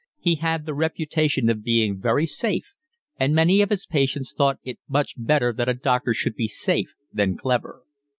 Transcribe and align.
He 0.19 0.33
had 0.37 0.65
the 0.65 0.73
reputation 0.73 1.47
of 1.47 1.61
being 1.61 2.01
very 2.01 2.25
safe, 2.25 2.73
and 3.19 3.35
many 3.35 3.61
of 3.61 3.69
his 3.69 3.85
patients 3.85 4.33
thought 4.35 4.57
it 4.63 4.79
much 4.89 5.13
better 5.15 5.53
that 5.53 5.69
a 5.69 5.75
doctor 5.75 6.15
should 6.15 6.33
be 6.33 6.47
safe 6.47 6.95
than 7.13 7.37
clever. 7.37 7.83